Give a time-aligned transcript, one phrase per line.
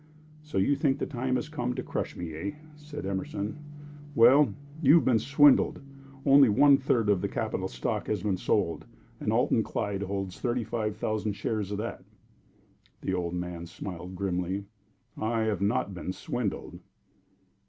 [0.41, 3.59] "So you think the time has come to crush me, eh?" said Emerson.
[4.15, 5.79] "Well, you've been swindled.
[6.25, 8.85] Only one third of the capital stock has been sold,
[9.19, 12.03] and Alton Clyde holds thirty five thousand shares of that."
[13.01, 14.65] The old man smiled grimly.
[15.19, 16.79] "I have not been swindled."